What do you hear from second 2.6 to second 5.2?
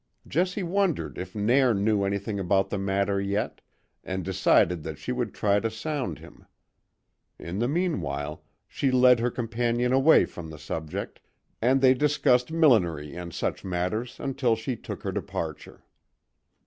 the matter yet, and decided that she